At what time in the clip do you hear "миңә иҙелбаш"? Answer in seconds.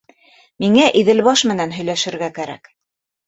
0.63-1.43